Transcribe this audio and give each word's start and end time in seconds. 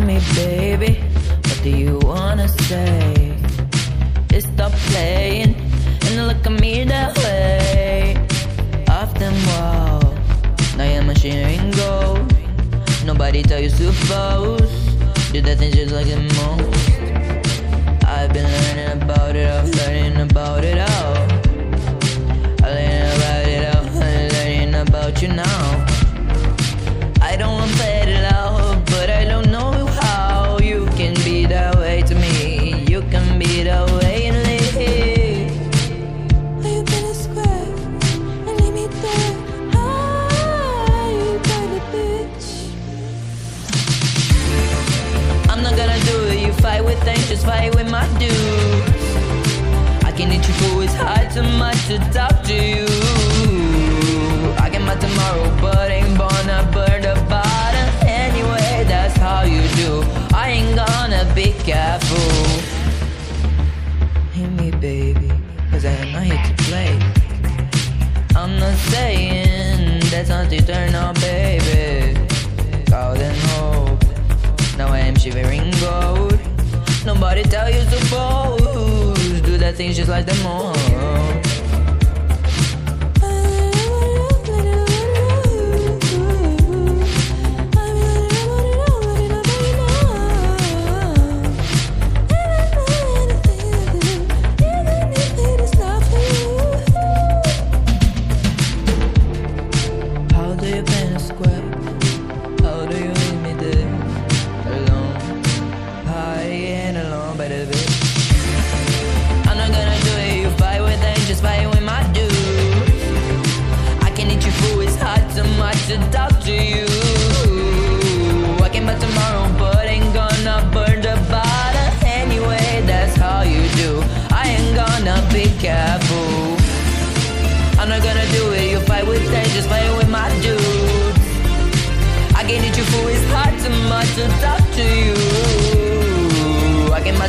me, 0.00 0.20
baby. 0.34 1.00
What 1.44 1.60
do 1.62 1.70
you 1.70 1.98
wanna 2.02 2.48
say? 2.48 3.36
Just 4.28 4.48
stop 4.52 4.72
playing 4.90 5.54
and 6.04 6.26
look 6.26 6.44
at 6.46 6.52
me 6.60 6.84
that 6.84 7.16
way. 7.18 8.16
Off 8.88 9.14
them 9.14 9.34
walls, 9.48 10.76
now 10.76 10.92
your 10.92 11.02
machine 11.02 11.40
ain't 11.50 11.76
gold. 11.76 12.32
Nobody 13.04 13.42
tell 13.42 13.60
you 13.60 13.70
suppose. 13.70 14.70
Do 15.32 15.40
that 15.42 15.58
thing 15.58 15.72
just 15.72 15.92
like 15.94 16.06
the 16.06 16.20
most. 16.40 18.04
I've 18.04 18.32
been 18.32 18.48
learning 18.56 19.02
about 19.02 19.36
it, 19.36 19.48
I'm 19.48 19.70
learning 19.70 20.30
about 20.30 20.64
it 20.64 20.78
all. 20.78 21.15
Fight 46.76 46.84
with 46.84 47.28
just 47.28 47.46
fight 47.46 47.74
with 47.74 47.90
my 47.90 48.06
dudes. 48.18 48.34
I 50.04 50.12
can 50.12 50.30
hit 50.30 50.46
you 50.46 50.54
for 50.54 50.82
it's 50.84 50.94
hard 50.94 51.30
too 51.30 51.42
much 51.58 51.86
to 51.86 51.98
talk 52.12 52.42
to 52.44 52.54
you. 52.54 52.86
I 54.58 54.68
get 54.70 54.82
my 54.82 54.94
tomorrow, 54.96 55.48
but 55.60 55.90
ain't 55.90 56.18
gonna 56.18 56.68
burn 56.72 57.02
the 57.02 57.14
bottom 57.28 57.88
anyway. 58.06 58.84
That's 58.88 59.16
how 59.16 59.42
you 59.42 59.62
do. 59.82 60.02
I 60.34 60.50
ain't 60.56 60.76
gonna 60.76 61.24
be 61.34 61.52
careful. 61.64 62.32
Hit 64.32 64.50
me, 64.60 64.70
baby, 64.70 65.30
cause 65.70 65.84
I 65.84 65.92
am 66.02 66.12
not 66.12 66.24
here 66.24 66.42
to 66.48 66.54
play. 66.64 66.92
I'm 68.34 68.58
not 68.58 68.76
saying 68.92 70.00
that's 70.10 70.28
not 70.28 70.52
eternal, 70.52 71.14
baby. 71.14 71.45
Things 79.76 79.96
just 79.96 80.08
like 80.08 80.24
the 80.24 80.34
most. 80.42 81.45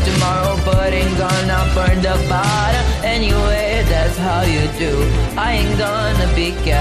Tomorrow, 0.07 0.55
but 0.65 0.93
ain't 0.93 1.17
gonna 1.17 1.59
burn 1.75 2.01
the 2.01 2.15
bottle 2.29 2.85
anyway. 3.03 3.83
That's 3.91 4.17
how 4.17 4.41
you 4.43 4.63
do. 4.79 4.93
I 5.37 5.53
ain't 5.59 5.77
gonna 5.77 6.27
be 6.35 6.51
careful. 6.63 6.76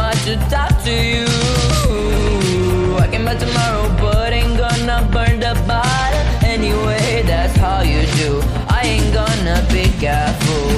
Much 0.00 0.24
to 0.24 0.36
talk 0.48 0.72
to 0.88 0.94
you. 1.12 1.26
I 3.04 3.06
came 3.12 3.24
back 3.28 3.38
tomorrow, 3.38 3.84
but 4.00 4.32
ain't 4.32 4.56
gonna 4.56 4.98
burn 5.14 5.36
the 5.46 5.52
bottle 5.68 6.24
anyway. 6.54 7.22
That's 7.30 7.54
how 7.64 7.80
you 7.92 8.00
do. 8.22 8.30
I 8.78 8.80
ain't 8.92 9.10
gonna 9.20 9.58
be 9.76 9.84
careful. 10.04 10.68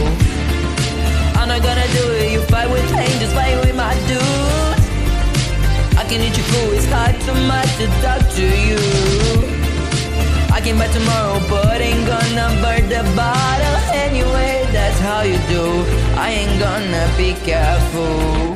I'm 1.39 1.47
not 1.53 1.63
gonna 1.69 1.89
do 1.99 2.05
it. 2.19 2.33
You 2.35 2.41
fight 2.53 2.69
with 2.75 2.87
angels, 3.07 3.33
fight 3.39 3.57
with 3.63 3.77
my 3.85 3.95
dude. 4.11 4.77
I 6.01 6.03
can 6.09 6.19
eat 6.27 6.37
your 6.41 6.49
food. 6.53 6.73
It's 6.79 6.89
hard 6.95 7.15
too 7.27 7.39
much 7.53 7.71
to 7.81 7.87
talk 8.03 8.23
to 8.39 8.47
you. 8.69 8.81
I 10.57 10.59
came 10.65 10.79
back 10.83 10.93
tomorrow, 10.99 11.39
but 11.53 11.81
ain't 11.89 12.05
gonna 12.13 12.49
burn 12.63 12.85
the 12.95 13.03
bottle 13.21 13.79
anyway. 14.07 14.67
That's 14.77 14.99
how 15.07 15.23
you 15.31 15.39
do. 15.55 15.65
I 16.25 16.29
ain't 16.39 16.57
gonna 16.67 17.05
be 17.17 17.31
careful. 17.47 18.52